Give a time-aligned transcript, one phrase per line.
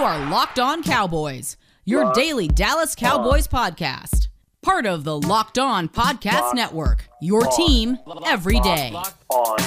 [0.00, 4.28] You are Locked On Cowboys, your daily Dallas Cowboys podcast.
[4.62, 8.94] Part of the Locked On Podcast Network, your team every day.
[8.94, 9.58] on,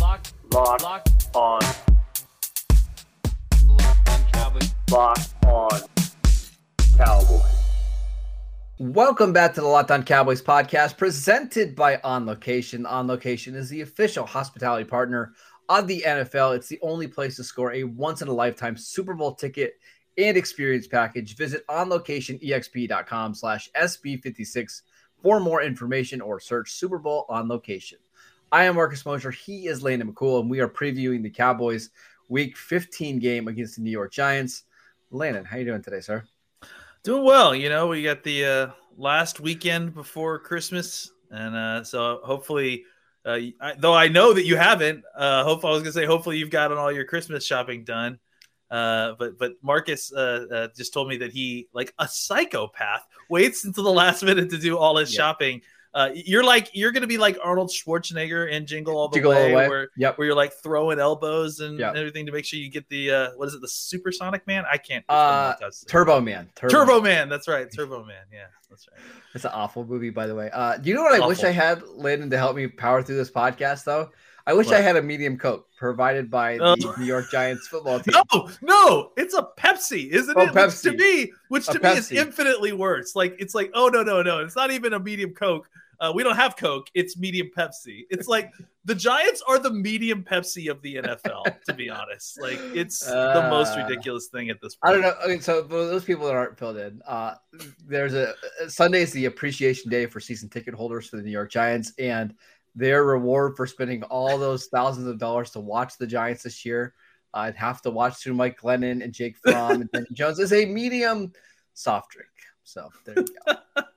[0.00, 1.06] lock, on, lock
[5.44, 5.80] on
[6.96, 7.42] Cowboys.
[8.78, 12.86] Welcome back to the Locked On Cowboys podcast presented by On Location.
[12.86, 15.34] On Location is the official hospitality partner
[15.68, 16.56] of the NFL.
[16.56, 19.74] It's the only place to score a once in a lifetime Super Bowl ticket
[20.18, 21.36] and experience package.
[21.36, 24.82] Visit onlocationexp.com slash SB56
[25.22, 27.98] for more information or search Super Bowl on location.
[28.52, 29.30] I am Marcus Mosher.
[29.30, 31.90] He is Landon McCool, and we are previewing the Cowboys
[32.28, 34.64] week 15 game against the New York Giants.
[35.10, 36.24] Landon, how are you doing today, sir?
[37.02, 37.54] Doing well.
[37.54, 42.84] You know, we got the uh, last weekend before Christmas, and uh, so hopefully,
[43.24, 46.38] uh, I, though I know that you haven't, uh, hope I was gonna say hopefully
[46.38, 48.18] you've gotten all your Christmas shopping done.
[48.70, 53.64] Uh, but but Marcus uh, uh, just told me that he like a psychopath waits
[53.64, 55.18] until the last minute to do all his Yeah.
[55.18, 55.62] shopping.
[55.94, 59.38] Uh, you're like you're gonna be like Arnold Schwarzenegger in Jingle All the, Jingle All
[59.38, 59.68] way, the Way.
[59.68, 60.18] where Yep.
[60.18, 61.90] where you're like throwing elbows and, Yep.
[61.90, 64.64] and everything to make sure you get the uh, what is it the Supersonic Man?
[64.70, 65.04] I can't.
[65.08, 65.54] Uh,
[65.88, 66.48] Turbo Man.
[66.56, 67.28] Turbo Man.
[67.28, 67.70] That's right.
[67.76, 68.24] Turbo Man.
[68.32, 69.00] Yeah, that's right.
[69.34, 70.50] It's an awful movie, by the way.
[70.52, 73.16] Uh, do you know what I wish I had, Landon, to help me power through
[73.16, 74.10] this podcast, though?
[74.46, 76.94] I wish I had a medium Coke provided by the Oh.
[76.98, 78.14] New York Giants football team.
[78.32, 80.54] No, no, it's a Pepsi, isn't Oh, it?
[80.54, 83.14] Which to me, which A to me is infinitely worse.
[83.16, 85.66] Like it's like, oh no, no, no, it's not even a medium Coke.
[86.04, 86.88] Uh, we don't have Coke.
[86.92, 88.04] It's medium Pepsi.
[88.10, 88.52] It's like
[88.84, 91.44] the Giants are the medium Pepsi of the NFL.
[91.66, 94.90] to be honest, like it's the most Uh, ridiculous thing at this point.
[94.90, 95.14] I don't know.
[95.24, 97.36] Okay, so for those people that aren't filled in, uh,
[97.86, 98.34] there's a
[98.68, 102.34] Sunday is the appreciation day for season ticket holders for the New York Giants, and
[102.74, 106.92] their reward for spending all those thousands of dollars to watch the Giants this year,
[107.32, 110.52] uh, and have to watch through Mike Glennon and Jake Fromm and Benny Jones is
[110.52, 111.32] a medium
[111.72, 112.28] soft drink.
[112.62, 113.82] So there you go.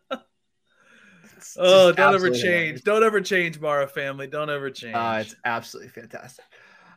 [1.58, 2.84] Oh, don't ever change.
[2.84, 4.28] Don't ever change, Mara family.
[4.28, 4.96] Don't ever change.
[4.96, 6.44] Uh, it's absolutely fantastic.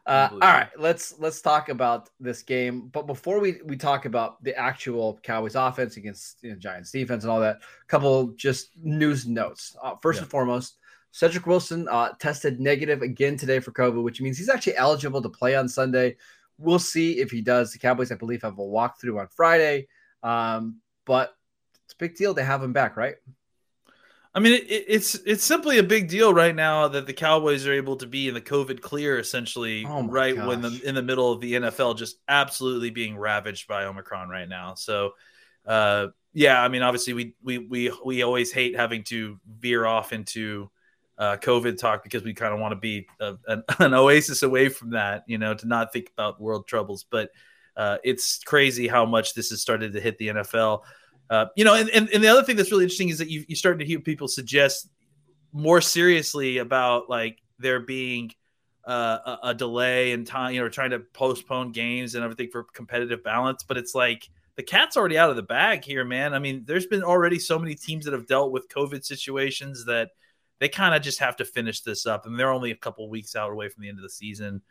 [0.07, 2.89] Uh, all right, let's let's talk about this game.
[2.89, 7.23] But before we we talk about the actual Cowboys offense against you know, Giants defense
[7.23, 9.77] and all that, couple just news notes.
[9.83, 10.23] Uh, first Yeah.
[10.23, 10.79] and foremost,
[11.13, 15.29] Cedric Wilson uh, tested negative again today for COVID, which means he's actually eligible to
[15.29, 16.17] play on Sunday.
[16.59, 17.73] We'll see if he does.
[17.73, 19.87] The Cowboys, I believe, have a walkthrough on Friday,
[20.23, 21.37] um, but
[21.85, 23.17] it's a big deal to have him back, right?
[24.35, 27.67] I mean, it, it- it's it's simply a big deal right now that the Cowboys
[27.67, 31.03] are able to be in the COVID clear, essentially, Oh right when the in the
[31.03, 34.75] middle of the NFL just absolutely being ravaged by Omicron right now.
[34.75, 35.13] So,
[35.67, 40.13] uh, yeah, I mean, obviously, we we we we always hate having to veer off
[40.13, 40.71] into
[41.19, 44.69] uh, COVID talk because we kind of want to be a, an, an oasis away
[44.69, 47.05] from that, you know, to not think about world troubles.
[47.11, 47.31] But
[47.77, 50.83] uh, it's crazy how much this has started to hit the NFL.
[51.31, 53.45] Uh, you know, and, and, and the other thing that's really interesting is that you,
[53.47, 54.91] you're starting to hear people suggest
[55.53, 58.33] more seriously about like there being
[58.85, 62.65] uh, a, a delay in time, you know, trying to postpone games and everything for
[62.65, 63.63] competitive balance.
[63.63, 66.35] But it's like the cat's already out of the bag here, man.
[66.35, 70.11] I mean, there's been already so many teams that have dealt with COVID situations that
[70.59, 72.27] they kind of just have to finish this up.
[72.27, 74.63] and they're only a couple weeks out away from the end of the season.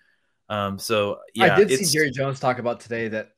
[0.49, 3.29] Um, so yeah, I did see Jerry Jones talk about today that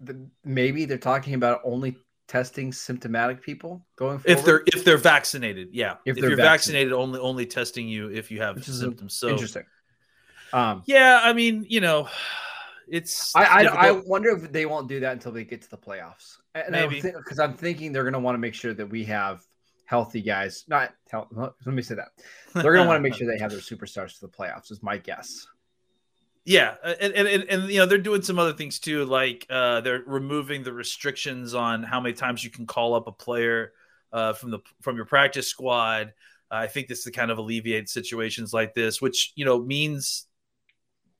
[0.00, 1.96] the, maybe they're talking about only
[2.28, 4.38] testing symptomatic people going forward.
[4.38, 5.96] if they're if they're vaccinated, yeah.
[6.04, 9.14] If If, they're you're vaccinated, only only testing you if you have symptoms.
[9.14, 9.64] So interesting.
[10.52, 12.08] Um, yeah, I mean, you know,
[12.88, 15.78] it's I, I I wonder if they won't do that until they get to the
[15.78, 16.36] playoffs.
[16.54, 17.02] And Maybe.
[17.02, 19.42] because I'm thinking they're going to want to make sure that we have
[19.84, 20.64] healthy guys.
[20.68, 22.08] Not health, let me say that
[22.54, 24.70] they're going to want to make sure they have their superstars to the playoffs.
[24.70, 25.46] Is my guess.
[26.46, 29.80] Yeah, and, and and and you know they're doing some other things too, like uh,
[29.80, 33.72] they're removing the restrictions on how many times you can call up a player
[34.12, 36.12] uh, from the from your practice squad.
[36.48, 40.26] I think this is to kind of alleviate situations like this, which you know means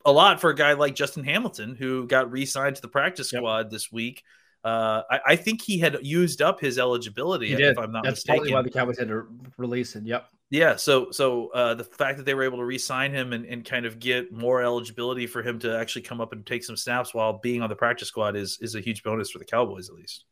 [0.04, 3.40] a lot for a guy like Justin Hamilton, who got re-signed to the practice Yep.
[3.40, 4.22] squad this week.
[4.64, 8.36] Uh, I, I think he had used up his eligibility, if I'm not That's mistaken.
[8.36, 9.26] probably why the Cowboys had to
[9.56, 10.06] release him.
[10.06, 10.28] Yep.
[10.48, 13.64] Yeah, so so uh, the fact that they were able to re-sign him and, and
[13.64, 17.12] kind of get more eligibility for him to actually come up and take some snaps
[17.12, 19.96] while being on the practice squad is is a huge bonus for the Cowboys at
[19.96, 20.24] least.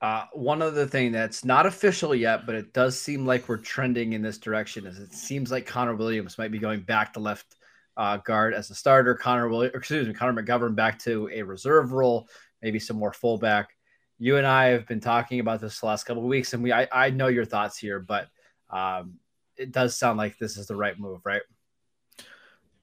[0.00, 4.12] Uh, one other thing that's not official yet, but it does seem like we're trending
[4.12, 7.56] in this direction is it seems like Connor Williams might be going back to left
[7.96, 9.14] uh, guard as a starter.
[9.14, 12.28] Connor Williams, excuse me, Connor McGovern back to a reserve role,
[12.62, 13.70] maybe some more fullback.
[14.18, 16.70] You and I have been talking about this the last couple of weeks, and we
[16.72, 18.28] I, I know your thoughts here, but
[18.70, 19.14] um,
[19.58, 21.42] it does sound like this is the right move, right?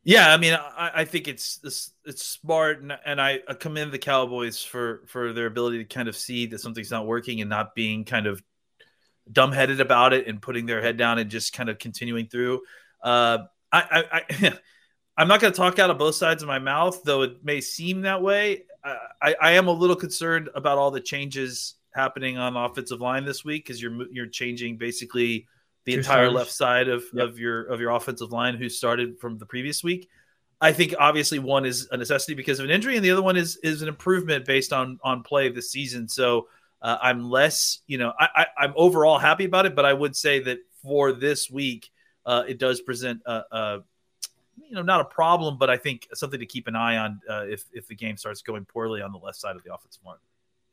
[0.04, 1.60] Yeah, I mean, I, I think it's
[2.06, 6.16] it's, smart, and, and I commend the Cowboys for for their ability to kind of
[6.16, 8.44] see that something's not working and not being kind of
[9.32, 12.62] dumbheaded about it and putting their head down and just kind of continuing through.
[13.02, 13.40] Uh,
[13.72, 14.60] I, I, I
[15.18, 17.62] I'm not going to talk out of both sides of my mouth, though it may
[17.62, 18.64] seem that way.
[19.22, 23.44] I, I am a little concerned about all the changes happening on offensive line this
[23.44, 25.48] week because you're you're changing basically
[25.86, 27.30] the Two entire left side of, yep.
[27.30, 30.10] of your of your offensive line who started from the previous week.
[30.60, 33.38] I think obviously one is a necessity because of an injury, and the other one
[33.38, 36.08] is is an improvement based on on play this season.
[36.08, 36.48] So
[36.82, 40.16] uh, I'm less, you know, I, I am overall happy about it, but I would
[40.16, 41.90] say that for this week,
[42.26, 43.84] uh, it does present a, a,
[44.58, 47.46] you know not a problem, but I think something to keep an eye on uh,
[47.48, 50.18] if if the game starts going poorly on the left side of the offensive line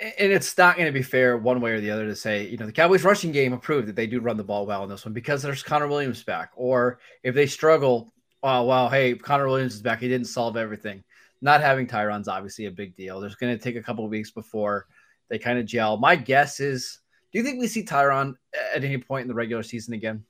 [0.03, 2.57] and it's not going to be fair one way or the other to say, you
[2.57, 5.05] know, the Cowboys rushing game approved that they do run the ball well in this
[5.05, 6.51] one because there's Connor Williams back.
[6.57, 8.13] Or if they struggle,
[8.43, 10.01] oh, well, hey, Connor Williams is back.
[10.01, 11.05] He didn't solve everything.
[11.41, 13.21] Not having Tyron's obviously a big deal.
[13.21, 14.87] There's going to take a couple weeks before
[15.29, 15.97] they kind of gel.
[15.97, 16.99] My guess is,
[17.33, 18.35] do you think we see Tyron
[18.75, 20.25] at any point in the regular season again?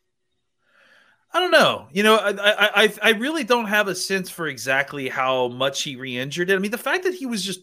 [1.35, 1.89] I don't know.
[1.93, 5.97] You know, I, I I really don't have a sense for exactly how much he
[5.97, 6.55] re-injured it.
[6.55, 7.61] I mean, the fact that he was just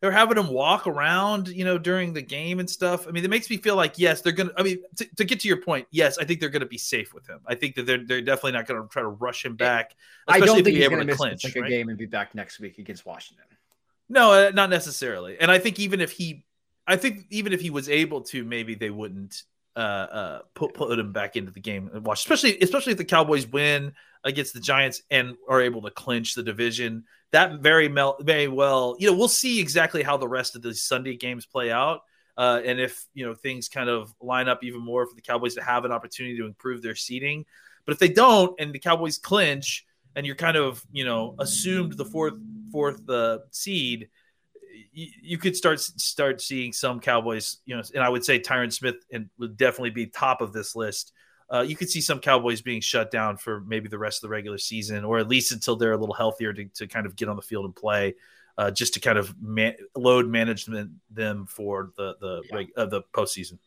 [0.00, 3.08] they're having him walk around, you know, during the game and stuff.
[3.08, 4.52] I mean, it makes me feel like yes, they're gonna.
[4.56, 7.12] I mean, to, to get to your point, yes, I think they're gonna be safe
[7.12, 7.40] with him.
[7.46, 9.94] I think that they're they're definitely not gonna try to rush him back.
[10.28, 11.68] I don't think he's gonna miss clinch, the right?
[11.68, 13.44] game and be back next week against Washington.
[14.08, 15.38] No, uh, not necessarily.
[15.38, 16.46] And I think even if he,
[16.86, 19.42] I think even if he was able to, maybe they wouldn't
[19.78, 22.18] uh, uh, put put him back into the game and watch.
[22.20, 23.92] Especially especially if the Cowboys win
[24.24, 28.96] against the Giants and are able to clinch the division that very mel- very well,
[28.98, 32.00] you know, we'll see exactly how the rest of the Sunday games play out.
[32.36, 35.54] Uh, and if you know things kind of line up even more for the Cowboys
[35.54, 37.44] to have an opportunity to improve their seating,
[37.84, 39.84] but if they don't and the Cowboys clinch
[40.14, 42.34] and you're kind of you know assumed the fourth
[42.70, 44.08] fourth uh, seed,
[44.98, 48.72] you, you, could start start seeing some Cowboys, you know, and I would say Tyron
[48.72, 51.12] Smith and would definitely be top of this list
[51.50, 54.32] uh, you could see some Cowboys being shut down for maybe the rest of the
[54.32, 57.28] regular season, or at least until they're a little healthier to, to kind of get
[57.28, 58.14] on the field and play,
[58.58, 62.82] uh, just to kind of man- load management them for the the yeah.
[62.82, 63.58] uh, the postseason.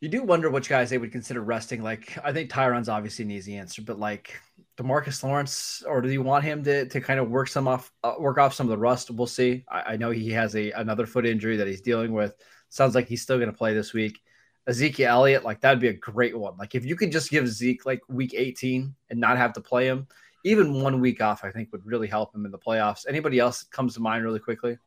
[0.00, 1.82] You do wonder which guys they would consider resting.
[1.82, 4.40] Like I think Tyron's obviously an easy answer, but like
[4.80, 8.14] Demarcus Lawrence, or do you want him to to kind of work some off uh,
[8.18, 9.10] work off some of the rust?
[9.10, 9.64] We'll see.
[9.68, 12.34] I, I know he has a another foot injury that he's dealing with.
[12.70, 14.20] Sounds like he's still going to play this week.
[14.66, 16.56] Ezekiel Elliott, like that'd be a great one.
[16.56, 19.86] Like if you could just give Zeke like week 18 and not have to play
[19.86, 20.06] him,
[20.44, 23.06] even one week off, I think would really help him in the playoffs.
[23.08, 24.78] Anybody else comes to mind really quickly?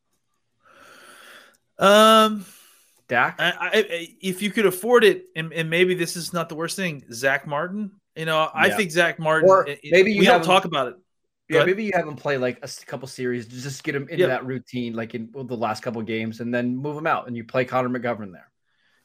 [1.78, 2.45] Um,
[3.07, 3.36] Dak.
[3.40, 6.75] I, I, if you could afford it, and, and, maybe this is not the worst
[6.75, 7.92] thing, Zack Martin.
[8.15, 8.77] You know, I yeah.
[8.77, 9.50] think Zack Martin.
[9.50, 10.95] Or maybe you we don't talk about it.
[11.50, 14.45] Yeah, maybe you have him play like a couple series, just get him into that
[14.45, 17.66] routine, like in the last couple games, and then move him out, and you play
[17.66, 18.49] Connor McGovern there.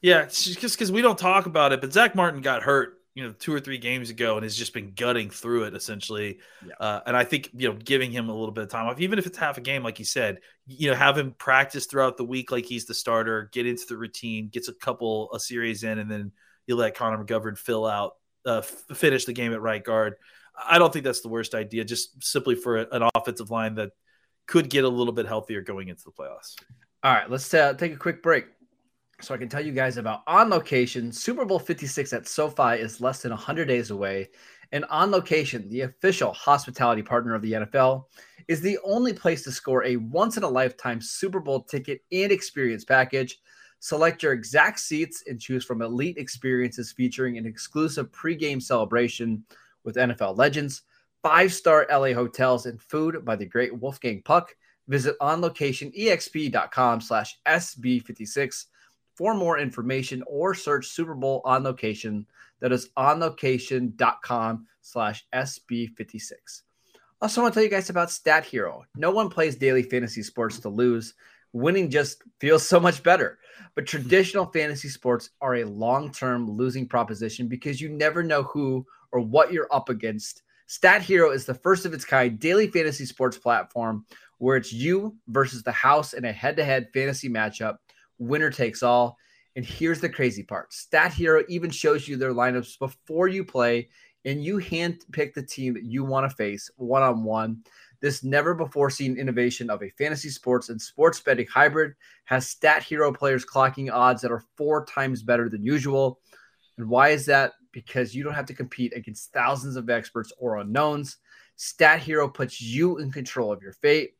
[0.01, 3.33] Yeah, just because we don't talk about it, but Zack Martin got hurt, you know,
[3.33, 6.39] two or three games ago, and has just been gutting through it essentially.
[6.65, 6.73] Yeah.
[6.79, 9.19] Uh, and I think you know, giving him a little bit of time off, even
[9.19, 12.25] if it's half a game, like you said, you know, have him practice throughout the
[12.25, 15.99] week like he's the starter, get into the routine, gets a couple a series in,
[15.99, 16.31] and then
[16.67, 18.13] you let Connor McGovern fill out,
[18.45, 20.15] uh, finish the game at right guard.
[20.67, 23.91] I don't think that's the worst idea, just simply for an offensive line that
[24.47, 26.55] could get a little bit healthier going into the playoffs.
[27.03, 28.45] All right, let's uh, take a quick break
[29.21, 31.11] so I can tell you guys about On Location.
[31.11, 34.29] Super Bowl 56 at SoFi is less than 100 days away.
[34.71, 38.05] And On Location, the official hospitality partner of the NFL,
[38.47, 42.31] is the only place to score a once in a lifetime Super Bowl ticket and
[42.31, 43.39] experience package.
[43.79, 49.43] Select your exact seats and choose from elite experiences featuring an exclusive pregame celebration
[49.83, 50.81] with NFL legends,
[51.23, 54.53] five star LA hotels, and food by the great Wolfgang Puck.
[54.87, 58.65] Visit onlocationexp.com slash SB56
[59.15, 62.25] for more information or search Super Bowl on location.
[62.59, 66.61] That is onlocation.com slash SB56.
[67.21, 68.85] Also, want to tell you guys about Stat Hero.
[68.95, 71.13] No one plays daily fantasy sports to lose.
[71.53, 73.39] Winning just feels so much better.
[73.75, 78.85] But traditional fantasy sports are a long term losing proposition because you never know who
[79.11, 80.43] or what you're up against.
[80.67, 84.05] Stat Hero is the first of its kind daily fantasy sports platform
[84.37, 87.77] where it's you versus the house in a head to head fantasy matchup.
[88.17, 89.17] Winner takes all.
[89.55, 93.89] And here's the crazy part Stat Hero even shows you their lineups before you play,
[94.25, 97.63] and you hand pick the team that you want to face one on one.
[98.01, 101.93] This never before seen innovation of a fantasy sports and sports betting hybrid
[102.25, 106.19] has Stat Hero players clocking odds that are four times better than usual.
[106.77, 107.53] And why is that?
[107.71, 111.17] Because you don't have to compete against thousands of experts or unknowns.
[111.57, 114.11] Stat Hero puts you in control of your fate.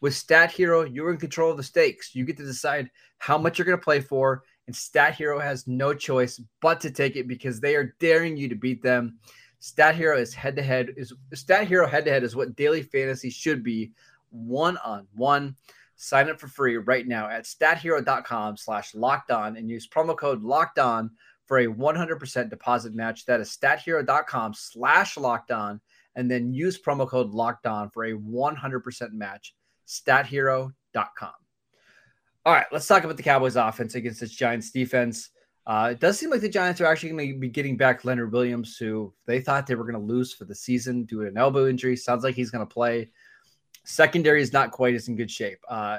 [0.00, 2.14] With Stat Hero, you're in control of the stakes.
[2.14, 5.66] You get to decide how much you're going to play for, and Stat Hero has
[5.66, 9.18] no choice but to take it because they are daring you to beat them.
[9.66, 12.82] Stat Hero is head to head is Stat Hero head to head is what daily
[12.82, 13.90] fantasy should be,
[14.30, 15.56] one on one.
[15.96, 20.44] Sign up for free right now at stathero.com slash locked on and use promo code
[20.44, 21.10] locked on
[21.46, 23.26] for a 100% deposit match.
[23.26, 25.80] That is stathero.com slash locked on
[26.14, 29.52] and then use promo code locked on for a 100% match.
[29.88, 31.32] Stathero.com.
[32.44, 35.30] All right, let's talk about the Cowboys offense against this Giants defense.
[35.66, 38.32] Uh, it does seem like the Giants are actually going to be getting back Leonard
[38.32, 41.36] Williams, who they thought they were going to lose for the season due to an
[41.36, 41.96] elbow injury.
[41.96, 43.10] Sounds like he's going to play.
[43.84, 45.58] Secondary is not quite as in good shape.
[45.68, 45.98] Uh,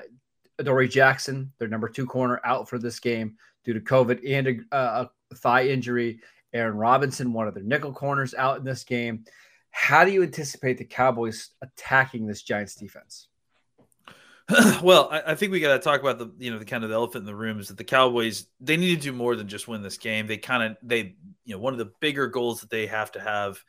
[0.57, 5.09] Adoree Jackson, their number two corner, out for this game due to COVID and a,
[5.31, 6.21] a thigh injury.
[6.53, 9.25] Aaron Robinson, one of their nickel corners, out in this game.
[9.71, 13.27] How do you anticipate the Cowboys attacking this Giants defense?
[14.81, 16.89] well, I, I, think we got to talk about the you know the kind of
[16.89, 19.49] the elephant in the room is that the Cowboys they need to do more than
[19.49, 20.25] just win this game.
[20.25, 23.19] They kind of they you know one of the bigger goals that they have to
[23.19, 23.61] have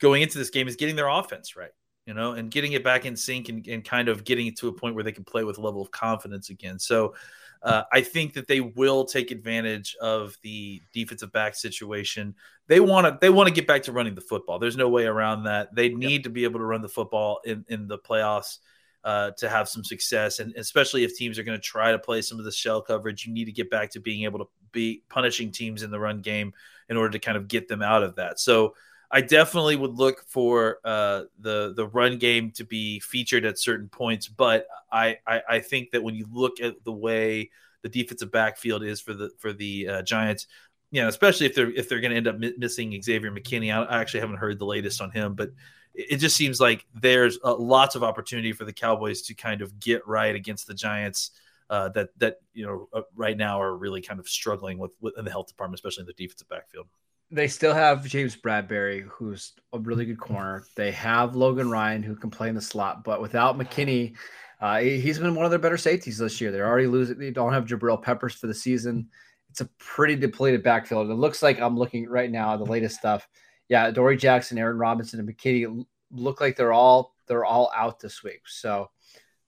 [0.00, 1.70] going into this game is getting their offense right,
[2.06, 4.68] you know, and getting it back in sync and, and kind of getting it to
[4.68, 6.80] a point where they can play with a level of confidence again.
[6.80, 7.14] So
[7.62, 12.34] uh, I think that they will take advantage of the defensive back situation.
[12.66, 14.58] They want to they want to get back to running the football.
[14.58, 15.72] There's no way around that.
[15.72, 16.22] They need yep.
[16.24, 18.58] to be able to run the football in in the playoffs
[19.06, 20.40] uh, to have some success.
[20.40, 23.24] And especially if teams are going to try to play some of the shell coverage,
[23.24, 26.20] you need to get back to being able to be punishing teams in the run
[26.20, 26.52] game
[26.88, 28.40] in order to kind of get them out of that.
[28.40, 28.74] So
[29.08, 33.88] I definitely would look for uh, the the run game to be featured at certain
[33.88, 34.26] points.
[34.26, 37.50] But I, I, I think that when you look at the way
[37.82, 40.48] the defensive backfield is for the for the uh, Giants,
[40.90, 43.72] you know, especially if they're if they're going to end up missing Xavier McKinney.
[43.72, 45.50] I, actually haven't heard the latest on him, but
[45.96, 49.80] it just seems like there's uh, lots of opportunity for the Cowboys to kind of
[49.80, 51.30] get right against the Giants.
[51.68, 55.18] Uh, that that you know uh, right now are really kind of struggling with, with
[55.18, 56.86] in the health department, especially in the defensive backfield.
[57.32, 60.64] They still have James Bradberry, who's a really good corner.
[60.76, 64.14] They have Logan Ryan, who can play in the slot, but without McKinney,
[64.60, 66.52] uh, he's been one of their better safeties this year.
[66.52, 67.18] They're already losing.
[67.18, 69.08] They don't have Jabril Peppers for the season.
[69.50, 71.10] It's a pretty depleted backfield.
[71.10, 73.26] It looks like I'm looking right now at the latest stuff
[73.68, 78.22] yeah, Dory Jackson, Aaron Robinson, and McKinney look like they're all they're all out this
[78.22, 78.42] week.
[78.46, 78.90] So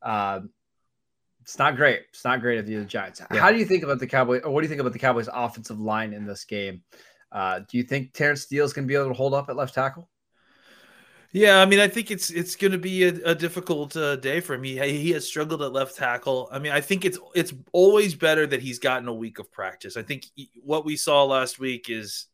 [0.03, 0.51] um,
[1.43, 2.03] it's not great.
[2.11, 3.23] It's not great of the Giants.
[3.33, 3.41] Yeah.
[3.41, 4.43] How do you think about the Cowboys?
[4.45, 6.83] Or what do you think about the Cowboys' offensive line in this game?
[7.31, 9.57] Uh, do you think Terence Steele is going to be able to hold up at
[9.57, 10.09] left tackle?
[11.31, 14.41] Yeah, I mean, I think it's it's going to be a, a difficult uh, day
[14.41, 14.63] for him.
[14.63, 16.49] He he has struggled at left tackle.
[16.51, 19.99] I mean, I think it's it's always better that he's gotten a week of practice.
[19.99, 20.25] I think
[20.63, 22.27] what we saw last week is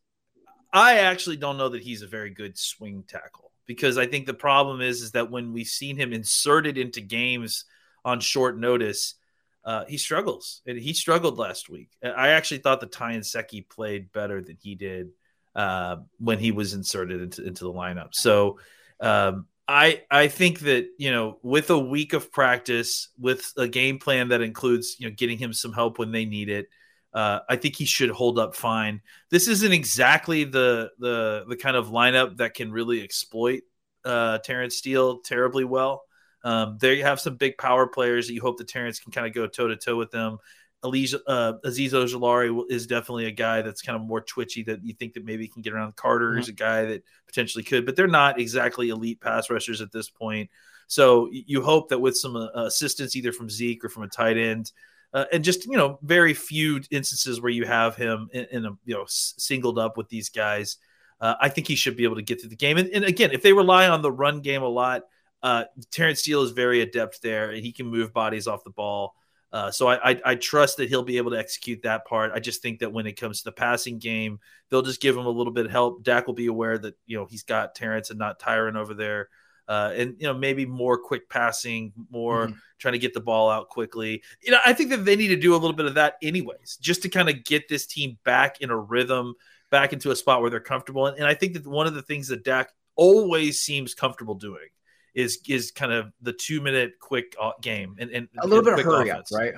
[0.75, 4.33] I actually don't know that he's a very good swing tackle because I think the
[4.33, 7.63] problem is is that when we've seen him inserted into games
[8.03, 9.15] on short notice,
[9.63, 10.61] uh, he struggles.
[10.67, 11.89] And he struggled last week.
[12.03, 15.11] I actually thought the Ty Nsekhe played better than he did
[15.55, 18.09] uh, when he was inserted into, into the lineup.
[18.11, 18.59] So
[18.99, 23.97] um, I I think that you know with a week of practice, with a game
[23.97, 26.67] plan that includes you know getting him some help when they need it.
[27.15, 29.01] Uh, I think he should hold up fine.
[29.31, 33.61] This isn't exactly the the the kind of lineup that can really exploit
[34.03, 36.03] uh, Terence Steele terribly well.
[36.43, 39.25] Um, there you have some big power players that you hope that Terence can kind
[39.25, 40.39] of go toe to toe with them.
[40.83, 44.93] Elise, uh, Azeez Ojulari is definitely a guy that's kind of more twitchy that you
[44.93, 45.95] think that maybe can get around.
[45.95, 46.41] Carter mm-hmm.
[46.41, 50.09] is a guy that potentially could, but they're not exactly elite pass rushers at this
[50.09, 50.49] point.
[50.87, 54.37] So you hope that with some uh, assistance, either from Zeke or from a tight
[54.37, 54.71] end,
[55.15, 58.71] uh, and just you know very few instances where you have him in, in a
[58.83, 60.77] you know singled up with these guys.
[61.21, 62.77] Uh, I think he should be able to get through the game.
[62.77, 65.03] And, and again, if they rely on the run game a lot,
[65.41, 69.15] uh, Terence Steele is very adept there, and he can move bodies off the ball.
[69.53, 72.33] Uh, so I, I, I trust that he'll be able to execute that part.
[72.35, 75.25] I just think that when it comes to the passing game, they'll just give him
[75.25, 76.03] a little bit of help.
[76.03, 79.29] Dak will be aware that you know he's got Terence and not Tyron over there.
[79.67, 82.57] Uh, and you know maybe more quick passing, more mm-hmm.
[82.79, 84.23] trying to get the ball out quickly.
[84.41, 86.77] You know, I think that they need to do a little bit of that anyways,
[86.79, 89.33] just to kind of get this team back in a rhythm,
[89.71, 91.07] back into a spot where they're comfortable.
[91.07, 94.67] And, and I think that one of the things that Dak always seems comfortable doing
[95.13, 98.77] is is kind of the two minute quick uh, game and, and a little and
[98.77, 99.31] bit of hurry offense.
[99.31, 99.53] up, right?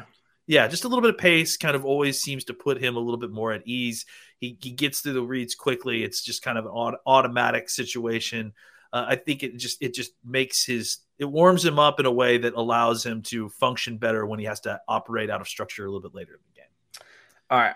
[0.46, 3.00] Yeah, just a little bit of pace kind of always seems to put him a
[3.00, 4.06] little bit more at ease.
[4.40, 6.04] He, he gets through the reads quickly.
[6.04, 8.54] It's just kind of an automatic situation
[8.94, 12.12] uh, I think it just it just makes his it warms him up in a
[12.12, 15.84] way that allows him to function better when he has to operate out of structure
[15.84, 17.08] a little bit later in the game.
[17.50, 17.76] All right,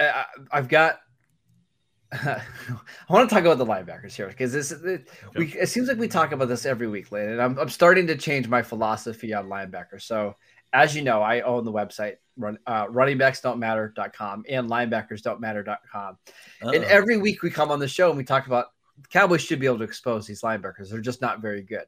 [0.00, 1.00] I, I've got.
[2.12, 2.42] I
[3.08, 6.08] want to talk about the linebackers here because this it, we, it seems like we
[6.08, 9.48] talk about this every week, Lane, and I'm, I'm starting to change my philosophy on
[9.48, 10.02] linebackers.
[10.02, 10.36] So,
[10.74, 16.18] as you know, I own the website run, uh, runningbacksdon'tmatter.com and linebackersdon'tmatter.com.
[16.62, 16.70] Uh-oh.
[16.70, 18.66] And every week we come on the show and we talk about
[19.10, 20.90] Cowboys should be able to expose these linebackers.
[20.90, 21.86] They're just not very good.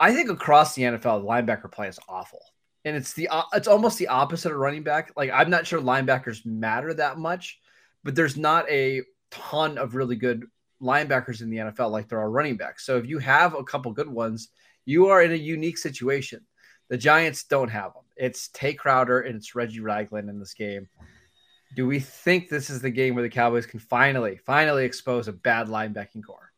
[0.00, 2.40] I think across the NFL, the linebacker play is awful,
[2.84, 5.12] and it's the it's almost the opposite of running back.
[5.16, 7.60] Like I'm not sure linebackers matter that much,
[8.02, 10.44] but there's not a ton of really good
[10.82, 12.84] linebackers in the NFL like there are running backs.
[12.84, 14.48] So if you have a couple good ones,
[14.84, 16.44] you are in a unique situation.
[16.88, 18.02] The Giants don't have them.
[18.16, 20.88] It's Tae Crowder and it's Reggie Ragland in this game.
[21.74, 25.32] Do we think this is the game where the Cowboys can finally, finally expose a
[25.32, 26.52] bad linebacking core?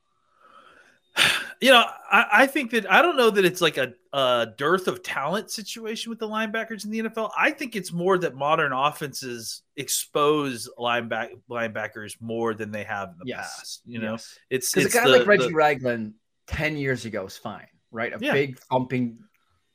[1.61, 4.87] You know, I, I think that I don't know that it's like a, a, dearth
[4.87, 7.31] of talent situation with the linebackers in the NFL.
[7.39, 13.15] I think it's more that modern offenses expose lineback, linebackers more than they have in
[13.21, 13.57] the yes.
[13.57, 13.83] past.
[13.87, 14.39] You know, yes.
[14.51, 16.15] it's because a guy the, like Reggie the, Ragland
[16.49, 18.13] ten years ago was fine, right?
[18.13, 18.33] A yeah.
[18.33, 19.21] big thumping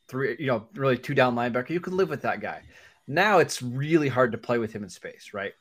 [0.10, 1.69] three, you know, really two down linebacker.
[1.69, 2.62] You could live with that guy.
[3.10, 5.54] Now it's really hard to play with him in space, right?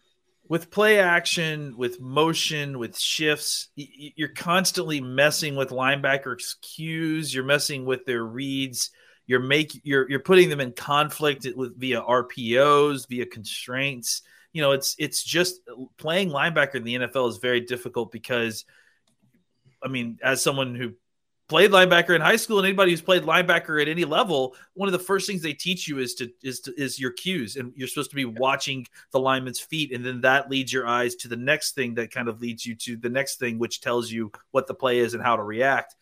[0.48, 7.34] With play action, with motion, with shifts, you're constantly messing with linebackers' cues.
[7.34, 8.90] You're messing with their reads.
[9.26, 14.22] You're making you're you're putting them in conflict with via RPOs, via constraints.
[14.52, 15.60] You know, it's it's just
[15.96, 18.66] playing linebacker in the NFL is very difficult because,
[19.82, 20.92] I mean, as someone who
[21.48, 24.92] played linebacker in high school and anybody who's played linebacker at any level one of
[24.92, 27.88] the first things they teach you is to is to, is your cues and you're
[27.88, 31.36] supposed to be watching the lineman's feet and then that leads your eyes to the
[31.36, 34.66] next thing that kind of leads you to the next thing which tells you what
[34.66, 35.94] the play is and how to react.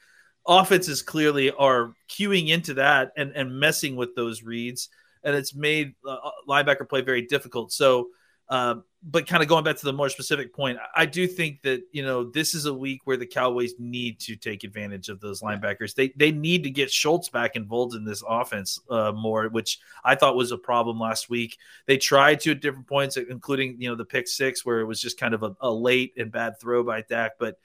[0.48, 4.88] Offenses clearly are cueing into that and and messing with those reads
[5.22, 7.72] and it's made uh, linebacker play very difficult.
[7.72, 8.08] So
[8.48, 8.76] uh,
[9.08, 12.04] but kind of going back to the more specific point, I do think that you
[12.04, 15.94] know this is a week where the Cowboys need to take advantage of those linebackers.
[15.94, 20.16] They they need to get Schultz back involved in this offense uh, more, which I
[20.16, 21.56] thought was a problem last week.
[21.86, 25.00] They tried to at different points, including you know the pick six, where it was
[25.00, 27.32] just kind of a, a late and bad throw by Dak.
[27.38, 27.58] But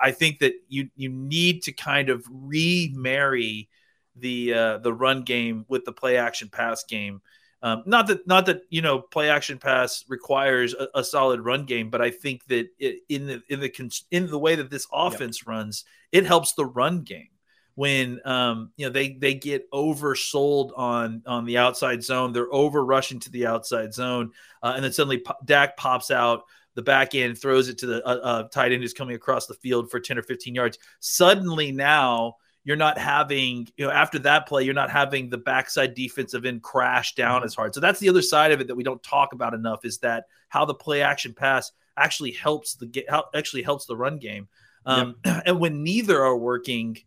[0.00, 3.68] I think that you you need to kind of remarry
[4.16, 7.20] the uh, the run game with the play action pass game.
[7.62, 11.64] Um, not that not that you know play action pass requires a, a solid run
[11.64, 14.86] game, but I think that it, in the in the in the way that this
[14.92, 15.48] offense yep.
[15.48, 17.28] runs, it helps the run game
[17.74, 22.32] when um, you know they they get oversold on on the outside zone.
[22.32, 24.30] They're over rushing to the outside zone,
[24.62, 26.42] uh, and then suddenly P- Dak pops out
[26.74, 29.54] the back end, throws it to the uh, uh, tight end who's coming across the
[29.54, 30.78] field for ten or fifteen yards.
[31.00, 32.36] Suddenly now
[32.68, 36.62] you're not having, you know, after that play, you're not having the backside defensive end
[36.62, 37.46] crash down mm-hmm.
[37.46, 37.74] as hard.
[37.74, 40.26] So that's the other side of it that we don't talk about enough is that
[40.50, 44.48] how the play action pass actually helps the get actually helps the run game.
[44.84, 45.42] Um, yep.
[45.46, 46.98] And when neither are working,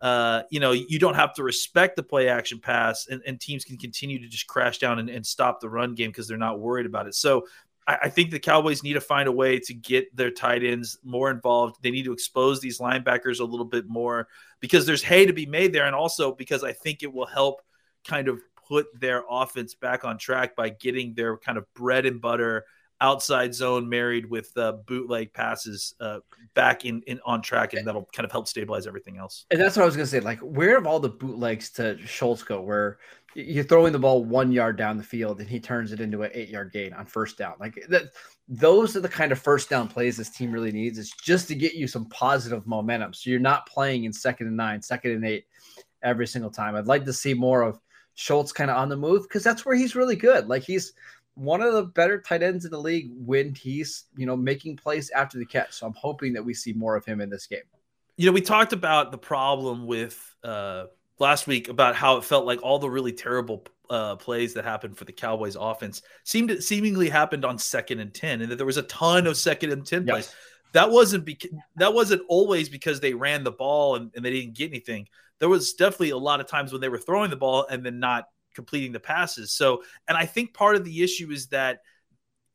[0.00, 3.66] uh, you know, you don't have to respect the play action pass, and, and teams
[3.66, 6.58] can continue to just crash down and, and stop the run game because they're not
[6.58, 7.14] worried about it.
[7.14, 7.46] So
[7.86, 10.98] I, I, think the Cowboys need to find a way to get their tight ends
[11.02, 11.76] more involved.
[11.82, 14.28] They need to expose these linebackers a little bit more
[14.60, 17.62] because there's hay to be made there, and also because I think it will help
[18.06, 22.20] kind of put their offense back on track by getting their kind of bread and
[22.20, 22.64] butter
[23.02, 26.20] outside zone married with uh, bootleg passes uh,
[26.54, 29.44] back in, in on track, and that'll kind of help stabilize everything else.
[29.50, 30.20] And that's what I was gonna say.
[30.20, 32.60] Like, where have all the bootlegs to Schultz go?
[32.60, 32.98] Where
[33.34, 36.30] you're throwing the ball one yard down the field and he turns it into an
[36.34, 37.54] eight yard gain on first down.
[37.58, 38.12] Like that,
[38.48, 40.98] those are the kind of first down plays this team really needs.
[40.98, 43.14] It's just to get you some positive momentum.
[43.14, 45.46] So you're not playing in second and nine, second and eight
[46.02, 46.74] every single time.
[46.74, 47.80] I'd like to see more of
[48.14, 50.48] Schultz kind of on the move because that's where he's really good.
[50.48, 50.92] Like he's
[51.34, 55.10] one of the better tight ends in the league when he's, you know, making plays
[55.10, 55.72] after the catch.
[55.72, 57.60] So I'm hoping that we see more of him in this game.
[58.18, 60.84] You know, we talked about the problem with uh
[61.22, 64.98] last week about how it felt like all the really terrible uh, plays that happened
[64.98, 68.66] for the Cowboys offense seemed to, seemingly happened on second and 10 and that there
[68.66, 70.12] was a ton of second and 10 yes.
[70.12, 70.34] plays.
[70.72, 74.56] that wasn't because that wasn't always because they ran the ball and, and they didn't
[74.56, 75.06] get anything.
[75.38, 78.00] There was definitely a lot of times when they were throwing the ball and then
[78.00, 79.52] not completing the passes.
[79.52, 81.80] So, and I think part of the issue is that,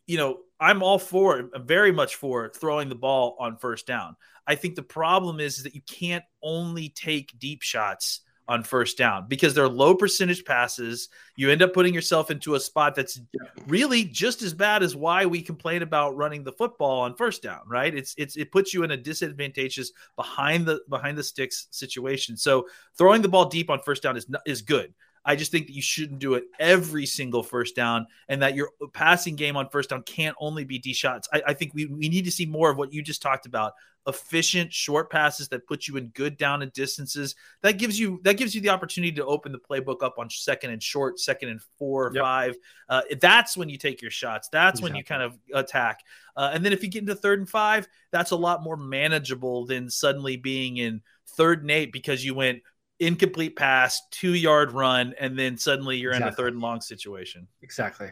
[0.05, 4.15] you know, I'm all for, I'm very much for throwing the ball on first down.
[4.45, 8.97] I think the problem is, is that you can't only take deep shots on first
[8.97, 11.09] down because they're low percentage passes.
[11.35, 13.19] You end up putting yourself into a spot that's
[13.67, 17.61] really just as bad as why we complain about running the football on first down,
[17.67, 17.93] right?
[17.93, 22.37] It's it's it puts you in a disadvantageous behind the behind the sticks situation.
[22.37, 24.93] So throwing the ball deep on first down is is good.
[25.25, 28.69] I just think that you shouldn't do it every single first down, and that your
[28.93, 31.27] passing game on first down can't only be D shots.
[31.33, 33.73] I, I think we, we need to see more of what you just talked about
[34.07, 38.37] efficient short passes that put you in good down and distances that gives you that
[38.37, 41.61] gives you the opportunity to open the playbook up on second and short second and
[41.77, 42.23] four or yep.
[42.23, 42.55] five
[42.87, 44.91] uh, that's when you take your shots that's exactly.
[44.91, 45.99] when you kind of attack
[46.37, 49.65] uh, and then if you get into third and five that's a lot more manageable
[49.65, 51.01] than suddenly being in
[51.35, 52.61] third and eight because you went
[52.99, 56.27] incomplete pass, two yard run, and then suddenly you're exactly.
[56.27, 57.47] in a third and long situation.
[57.61, 58.09] Exactly.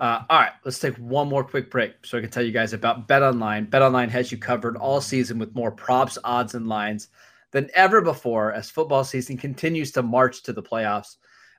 [0.00, 2.72] Uh, all right, let's take one more quick break so I can tell you guys
[2.72, 3.64] about Bet Online.
[3.64, 7.08] Bet Online has you covered all season with more props, odds, and lines
[7.50, 11.16] than ever before as football season continues to march to the playoffs.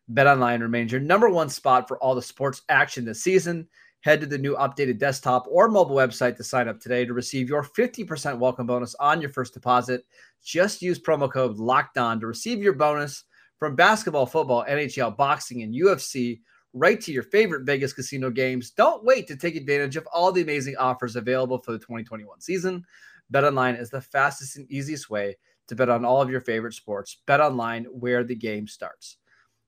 [0.08, 3.68] Bet Online remains your number one spot for all the sports action this season.
[4.02, 7.50] Head to the new updated desktop or mobile website to sign up today to receive
[7.50, 10.06] your 50% welcome bonus on your first deposit.
[10.42, 13.26] Just use promo code Locked On to receive your bonus
[13.58, 16.40] from basketball, football, NHL, boxing, and UFC
[16.74, 18.72] right to your favorite Vegas casino games.
[18.72, 22.86] Don't wait to take advantage of all the amazing offers available for the 2021 season.
[23.34, 25.36] BetOnline is the fastest and easiest way
[25.68, 27.18] to bet on all of your favorite sports.
[27.28, 29.18] BetOnline, where the game starts.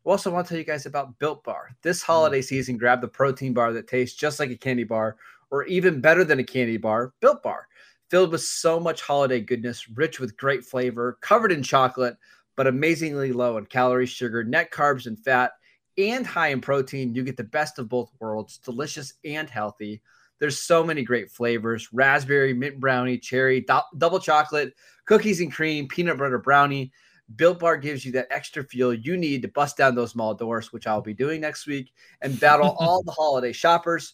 [0.04, 1.76] We also want to tell you guys about Built Bar.
[1.84, 2.12] This hmm.
[2.12, 5.18] holiday season, grab the protein bar that tastes just like a candy bar,
[5.52, 7.68] or even better than a candy bar, Built Bar.
[8.10, 12.18] Filled with so much holiday goodness, rich with great flavor, covered in chocolate,
[12.58, 15.52] but amazingly low in calories, sugar, net carbs, and fat,
[15.98, 17.16] and high in protein.
[17.16, 20.02] You get the best of both worlds, delicious and healthy.
[20.40, 24.74] There's so many great flavors raspberry, mint brownie, cherry, do- double chocolate,
[25.06, 26.92] cookies and cream, peanut butter brownie.
[27.36, 30.74] Built Bar gives you that extra fuel you need to bust down those mall doors,
[30.74, 34.14] which I'll be doing next week, and battle all the holiday shoppers.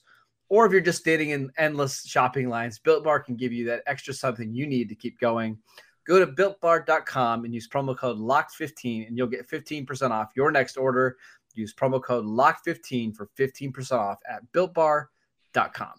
[0.49, 3.83] Or if you're just standing in endless shopping lines, Built Bar can give you that
[3.85, 5.57] extra something you need to keep going.
[6.05, 10.77] Go to builtbar.com and use promo code LOCK15, and you'll get 15% off your next
[10.77, 11.17] order.
[11.53, 15.93] Use promo code LOCK15 for 15% off at builtbar.com.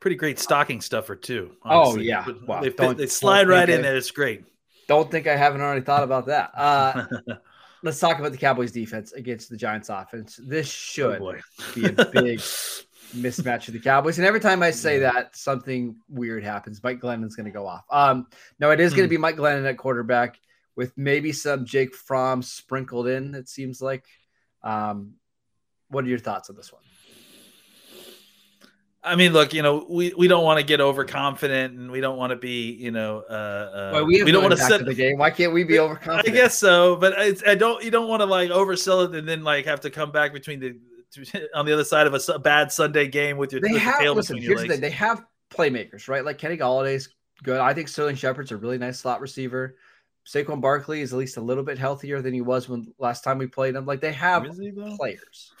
[0.00, 1.52] Pretty great stocking stuffer, too.
[1.64, 2.00] Oh, honestly.
[2.00, 2.26] Oh, yeah.
[2.46, 2.62] Wow.
[2.62, 3.96] They, they slide right in there.
[3.96, 4.44] It's great.
[4.92, 6.50] Don't think I haven't already thought about that.
[6.62, 7.06] Uh,
[7.82, 10.38] let's talk about the Cowboys defense against the Giants offense.
[10.40, 11.34] This should oh
[11.74, 12.38] be a big
[13.16, 14.18] mismatch of the Cowboys.
[14.18, 16.82] And every time I say that, something weird happens.
[16.82, 17.84] Mike Glennon's going to go off.
[17.90, 18.26] Um,
[18.60, 19.16] no, it is going to hmm.
[19.16, 20.38] be Mike Glennon at quarterback
[20.76, 24.04] with maybe some Jake Fromm sprinkled in, it seems like.
[24.62, 25.14] Um,
[25.88, 26.82] what are your thoughts on this one?
[29.04, 32.16] I mean, look, you know, we, we don't want to get overconfident and we don't
[32.16, 34.94] want to be, you know, uh, uh well, we, we don't want to set the
[34.94, 35.18] game.
[35.18, 36.28] Why can't we be overconfident?
[36.28, 37.82] I guess so, but it's, I don't.
[37.82, 40.60] You don't want to like oversell it and then like have to come back between
[40.60, 40.76] the
[41.54, 43.60] on the other side of a, bad Sunday game with your.
[43.60, 44.36] They with have the listen.
[44.36, 46.24] Here's the thing: they have playmakers, right?
[46.24, 47.08] Like Kenny Golladay's
[47.42, 47.60] good.
[47.60, 49.76] I think Sterling Shepard's a really nice slot receiver.
[50.24, 53.38] Saquon Barkley is at least a little bit healthier than he was when last time
[53.38, 53.84] we played him.
[53.84, 54.46] Like they have
[54.96, 55.52] players.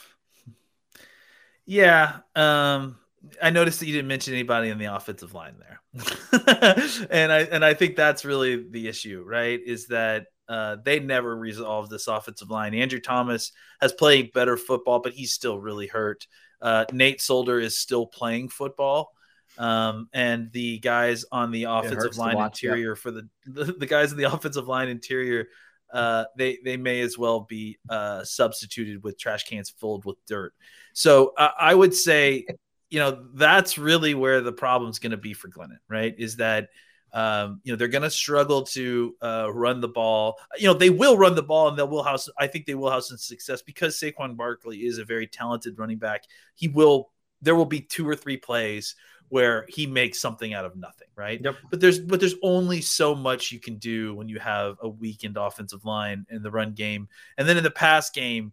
[1.66, 2.18] Yeah.
[2.36, 2.98] Um
[3.40, 5.80] I noticed that you didn't mention anybody in the offensive line there,
[7.10, 9.60] and I and I think that's really the issue, right?
[9.64, 12.74] Is that uh, they never resolved this offensive line.
[12.74, 16.26] Andrew Thomas has played better football, but he's still really hurt.
[16.60, 19.12] Uh, Nate Solder is still playing football,
[19.58, 22.94] um, and the guys on the offensive line watch, interior yeah.
[22.94, 25.46] for the, the, the guys in the offensive line interior,
[25.92, 30.54] uh, they they may as well be uh, substituted with trash cans filled with dirt.
[30.94, 32.44] So I would say
[32.92, 36.14] you know, that's really where the problem's going to be for Glennon, right?
[36.18, 36.68] Is that,
[37.14, 40.38] um, you know, they're going to struggle to uh, run the ball.
[40.58, 42.90] You know, they will run the ball and they will house, I think they will
[42.90, 46.24] have some success because Saquon Barkley is a very talented running back.
[46.54, 48.94] He will, there will be two or three plays
[49.30, 51.40] where he makes something out of nothing, right?
[51.42, 51.54] Yep.
[51.70, 55.38] But there's but there's only so much you can do when you have a weakened
[55.38, 57.08] offensive line in the run game.
[57.38, 58.52] And then in the pass game,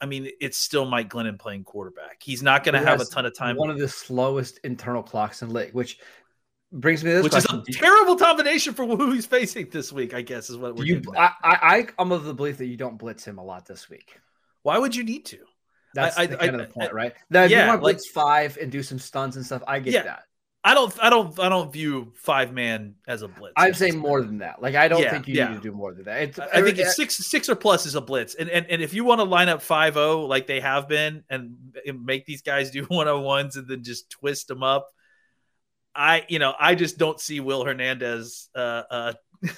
[0.00, 2.22] I mean, it's still Mike Glennon playing quarterback.
[2.22, 3.56] He's not going to have a ton of time.
[3.56, 5.98] One of the slowest internal clocks in league, which
[6.72, 7.64] brings me to this which question.
[7.66, 10.14] is a terrible combination for who he's facing this week.
[10.14, 10.84] I guess is what we're.
[10.84, 13.90] You, I, I, I'm of the belief that you don't blitz him a lot this
[13.90, 14.20] week.
[14.62, 15.38] Why would you need to?
[15.94, 17.14] That's I, the kind I, of the point, right?
[17.30, 19.62] Now, if yeah, you want to blitz like, five and do some stunts and stuff,
[19.66, 20.22] I get yeah, that.
[20.68, 23.54] I don't, I don't, I don't view five man as a blitz.
[23.56, 24.60] I'm saying more than that.
[24.60, 25.48] Like I don't Yeah, think you yeah.
[25.48, 26.22] need to do more than that.
[26.22, 28.92] It's, I think it's six, six or plus is a blitz, and and, and if
[28.92, 32.42] you want to line up five zero like they have been, and, and make these
[32.42, 34.88] guys do one on ones, and then just twist them up,
[35.94, 39.12] I, you know, I just don't see Will Hernandez uh, uh,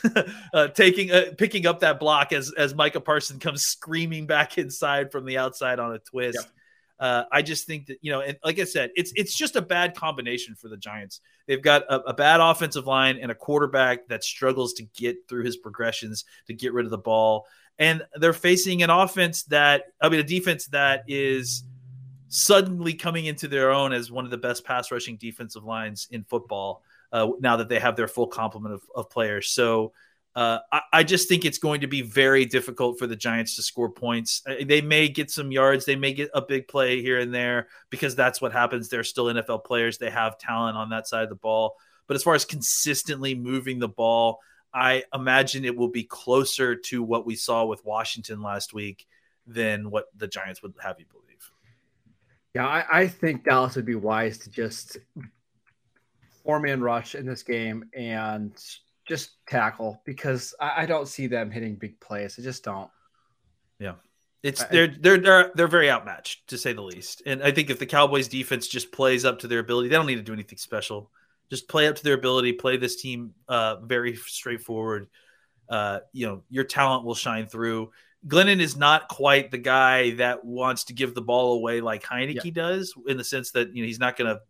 [0.54, 5.10] uh, taking uh, picking up that block as as Micah Parson comes screaming back inside
[5.10, 6.38] from the outside on a twist.
[6.40, 6.52] Yep.
[7.00, 9.62] Uh, I just think that you know, and like I said, it's it's just a
[9.62, 11.22] bad combination for the Giants.
[11.46, 15.44] They've got a, a bad offensive line and a quarterback that struggles to get through
[15.44, 17.46] his progressions to get rid of the ball,
[17.78, 21.64] and they're facing an offense that I mean, a defense that is
[22.28, 26.22] suddenly coming into their own as one of the best pass rushing defensive lines in
[26.24, 26.82] football
[27.12, 29.48] uh, now that they have their full complement of, of players.
[29.48, 29.92] So
[30.36, 33.62] uh, I, I just think it's going to be very difficult for the Giants to
[33.62, 34.42] score points.
[34.46, 37.68] Uh, They may get some yards, they may get a big play here and there
[37.90, 38.88] because that's what happens.
[38.88, 41.76] They're still NFL players, they have talent on that side of the ball.
[42.06, 44.40] But as far as consistently moving the ball,
[44.72, 49.06] I imagine it will be closer to what we saw with Washington last week
[49.46, 51.50] than what the Giants would have you believe.
[52.54, 54.98] Yeah, I, I think Dallas would be wise to just
[56.44, 58.52] four man rush in this game and
[59.10, 62.36] just tackle because I, I don't see them hitting big plays.
[62.38, 62.88] I just don't.
[63.80, 63.94] Yeah.
[64.42, 67.22] It's they're they're they're they're very outmatched to say the least.
[67.26, 70.06] And I think if the Cowboys defense just plays up to their ability, they don't
[70.06, 71.10] need to do anything special.
[71.50, 75.08] Just play up to their ability, play this team uh very straightforward.
[75.68, 77.90] Uh, you know, your talent will shine through.
[78.26, 82.54] Glennon is not quite the guy that wants to give the ball away like Heinicke
[82.54, 84.40] does, in the sense that you know he's not going to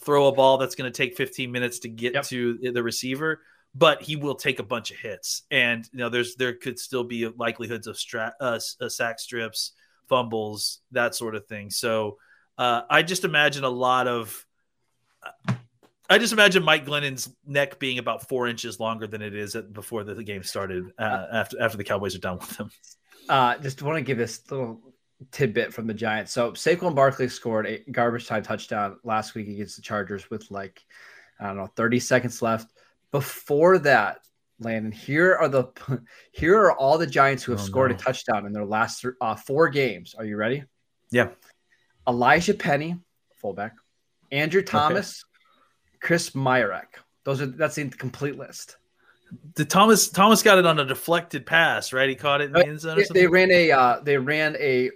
[0.00, 2.24] throw a ball that's going to take 15 minutes to get Yep.
[2.26, 3.40] to the receiver,
[3.76, 5.42] but he will take a bunch of hits.
[5.50, 9.72] And you know, there's there could still be likelihoods of stra- uh, uh, sack strips,
[10.08, 11.70] fumbles, that sort of thing.
[11.70, 12.16] So
[12.56, 14.44] uh, I just imagine a lot of.
[16.08, 19.72] I just imagine Mike Glennon's neck being about four inches longer than it is at,
[19.72, 20.84] before the, the game started.
[20.98, 22.70] Uh, after after the Cowboys are done with him.
[23.28, 24.80] Uh, just want to give this little
[25.32, 26.32] tidbit from the Giants.
[26.32, 30.80] So Saquon Barkley scored a garbage time touchdown last week against the Chargers with like
[31.40, 32.70] I don't know 30 seconds left.
[33.12, 34.18] Before that,
[34.58, 35.68] Landon, here are the
[36.32, 37.96] here are all the Giants who have Oh, scored no.
[37.96, 40.14] a touchdown in their last th- uh, four games.
[40.16, 40.64] Are you ready?
[41.10, 41.28] Yeah.
[42.08, 42.96] Elijah Penny,
[43.36, 43.74] fullback,
[44.32, 45.24] Andrew Thomas,
[46.00, 46.86] Chris Myarick.
[47.24, 48.76] Those are that's the complete list.
[49.54, 52.08] The Thomas Thomas got it on a deflected pass, right?
[52.08, 52.92] He caught it in the end zone.
[52.92, 53.22] Or They, something?
[53.22, 54.90] they ran a uh, they ran a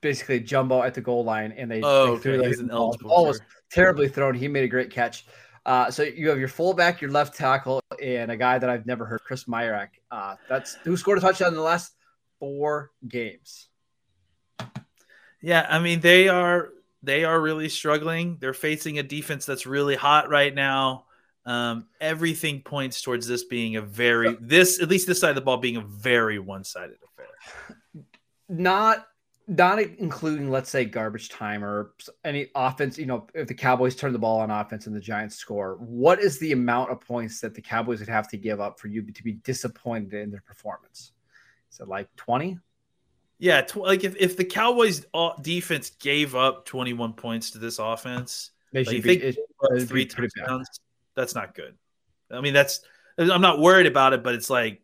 [0.00, 2.48] basically jumbo at the goal line, and they, Oh, they threw okay.
[2.48, 2.96] like an ball.
[3.00, 4.34] Ball was terribly thrown.
[4.34, 5.24] He made a great catch.
[5.66, 9.06] Uh, so you have your fullback, your left tackle, and a guy that I've never
[9.06, 9.88] heard, Chris Myarick.
[10.10, 11.92] Uh, that's who scored a touchdown in the last
[12.38, 13.68] four games.
[15.40, 16.70] Yeah, I mean they are
[17.02, 18.38] they are really struggling.
[18.40, 21.04] They're facing a defense that's really hot right now.
[21.46, 25.42] Um, everything points towards this being a very this at least this side of the
[25.42, 28.04] ball being a very one sided affair.
[28.48, 29.06] Not
[29.46, 31.92] not including, let's say, garbage time or
[32.24, 32.98] any offense.
[32.98, 36.18] You know, if the Cowboys turn the ball on offense and the Giants score, what
[36.20, 39.02] is the amount of points that the Cowboys would have to give up for you
[39.02, 41.12] to be disappointed in their performance?
[41.70, 42.58] Is it like twenty?
[43.38, 45.04] Yeah, tw- like if, if the Cowboys
[45.42, 49.18] defense gave up 21 points to this offense, They should you be.
[49.18, 49.38] think- it-
[49.78, 50.68] be three touchdowns,
[51.16, 51.74] that's not good.
[52.30, 52.80] I mean, that's
[53.18, 54.82] I'm not worried about it, but it's like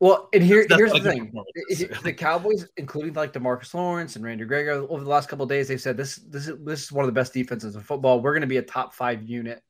[0.00, 1.50] Well, and here, That's here's the thing: performance.
[1.68, 5.42] It- it- the Cowboys, including like Demarcus Lawrence and Randy Gregory, over the last couple
[5.42, 7.82] of days, they've said this this is this is one of the best defenses in
[7.82, 8.20] football.
[8.20, 9.62] We're going to be a top five unit.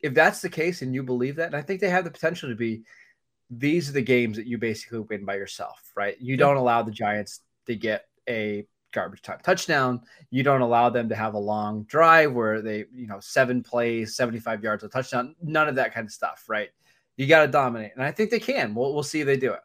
[0.00, 2.50] If that's the case, and you believe that, and I think they have the potential
[2.50, 2.82] to be,
[3.48, 6.20] these are the games that you basically win by yourself, right?
[6.20, 10.02] You don't allow the Giants to get a garbage time touchdown.
[10.30, 14.14] You don't allow them to have a long drive where they, you know, seven plays,
[14.14, 16.68] 75 yards, a touchdown, none of that kind of stuff, right?
[17.16, 17.92] You got to dominate.
[17.94, 18.74] And I think they can.
[18.74, 19.60] We'll, we'll see if they do it.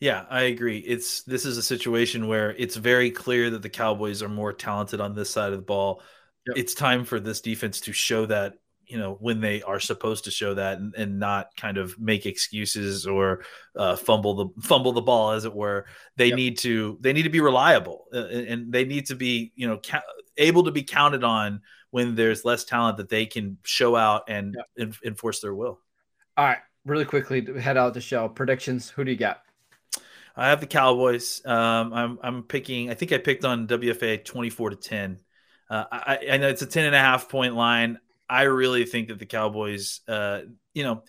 [0.00, 0.78] Yeah, I agree.
[0.78, 5.00] It's this is a situation where it's very clear that the Cowboys are more talented
[5.00, 6.02] on this side of the ball.
[6.46, 6.56] Yep.
[6.58, 10.32] It's time for this defense to show that, you know, when they are supposed to
[10.32, 13.44] show that and, and not kind of make excuses or
[13.76, 15.86] uh, fumble the fumble the ball as it were.
[16.16, 16.36] They Yep.
[16.36, 19.78] need to they need to be reliable uh, and they need to be, you know,
[19.78, 20.02] ca-
[20.36, 21.60] able to be counted on
[21.92, 24.66] when there's less talent that they can show out and Yep.
[24.80, 25.78] en- enforce their will.
[26.36, 28.28] All right, really quickly head out the show.
[28.28, 28.90] Predictions.
[28.90, 29.42] Who do you got?
[30.34, 31.42] I have the Cowboys.
[31.44, 32.90] Um, I'm I'm picking.
[32.90, 35.20] I think I picked on WFA 24 to 10.
[35.68, 37.98] Uh, I, I know it's a 10 and a half point line.
[38.28, 40.40] I really think that the Cowboys, uh,
[40.74, 41.02] you know,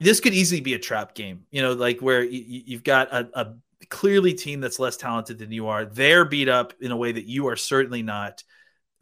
[0.00, 1.44] this could easily be a trap game.
[1.50, 3.54] You know, like where you, you've got a, a
[3.88, 5.84] clearly team that's less talented than you are.
[5.84, 8.42] They're beat up in a way that you are certainly not.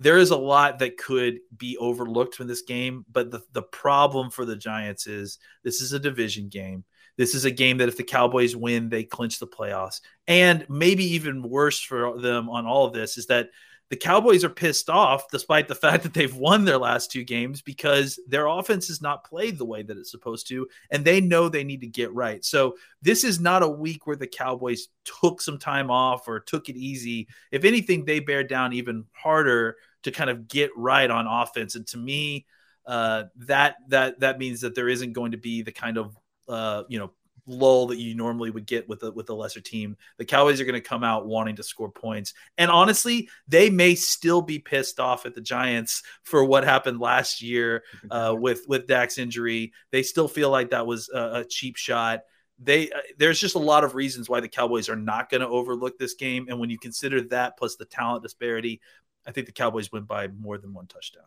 [0.01, 4.31] There is a lot that could be overlooked in this game, but the, the problem
[4.31, 6.85] for the Giants is this is a division game.
[7.19, 10.01] This is a game that if the Cowboys win, they clinch the playoffs.
[10.27, 13.51] And maybe even worse for them on all of this is that
[13.91, 17.61] the Cowboys are pissed off despite the fact that they've won their last two games
[17.61, 21.49] because their offense has not played the way that it's supposed to, and they know
[21.49, 22.45] they need to get right.
[22.45, 26.69] So, this is not a week where the Cowboys took some time off or took
[26.69, 27.29] it easy.
[27.51, 31.75] If anything, they bear down even harder to kind of get right on offense.
[31.75, 32.47] And to me,
[32.87, 36.17] uh, that that that means that there isn't going to be the kind of
[36.49, 37.11] uh, you know
[37.51, 39.97] lull that you normally would get with a, with a lesser team.
[40.19, 43.95] The Cowboys are going to come out wanting to score points, and honestly, they may
[43.95, 48.87] still be pissed off at the Giants for what happened last year uh, with with
[48.87, 49.73] Dak's injury.
[49.91, 52.21] They still feel like that was a, a cheap shot.
[52.59, 55.49] They uh, there's just a lot of reasons why the Cowboys are not going to
[55.49, 58.81] overlook this game, and when you consider that plus the talent disparity,
[59.27, 61.25] I think the Cowboys win by more than one touchdown.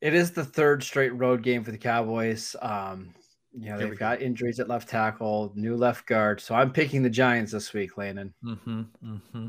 [0.00, 2.56] It is the third straight road game for the Cowboys.
[2.60, 3.14] Um,
[3.54, 4.24] know, they've got go.
[4.24, 6.40] injuries at left tackle, new left guard.
[6.40, 8.32] So I'm picking the Giants this week, Landon.
[8.44, 9.46] Mm-hmm, mm-hmm.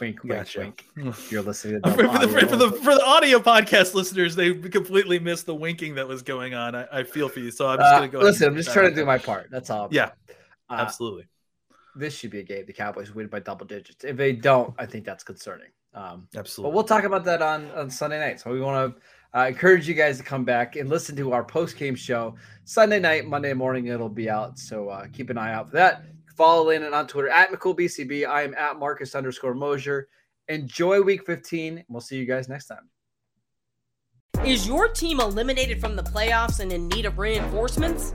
[0.00, 0.60] Wink, gotcha.
[0.60, 1.08] wink, wink.
[1.08, 5.18] If you're listening to for, the, for, the, for the audio podcast listeners, they completely
[5.18, 6.74] missed the winking that was going on.
[6.74, 8.18] I, I feel for you, so I'm just uh, gonna go.
[8.18, 9.48] Listen, I'm just trying to do my part.
[9.50, 9.88] That's all.
[9.90, 10.10] Yeah,
[10.68, 11.26] uh, absolutely.
[11.94, 12.66] This should be a game.
[12.66, 14.04] The Cowboys win by double digits.
[14.04, 15.68] If they don't, I think that's concerning.
[15.94, 16.70] Um, absolutely.
[16.70, 18.40] But we'll talk about that on on Sunday night.
[18.40, 19.00] So we want to
[19.34, 23.00] I encourage you guys to come back and listen to our post game show Sunday
[23.00, 23.88] night, Monday morning.
[23.88, 26.04] It'll be out, so uh, keep an eye out for that.
[26.36, 28.28] Follow Landon on Twitter at McCoolBCB.
[28.28, 30.08] I am at Marcus underscore Mosher.
[30.48, 31.84] Enjoy Week 15.
[31.88, 32.88] We'll see you guys next time.
[34.44, 38.14] Is your team eliminated from the playoffs and in need of reinforcements?